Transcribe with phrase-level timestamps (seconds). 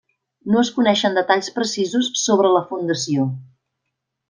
[0.53, 3.29] No es coneixen detalls precisos sobre la fundació.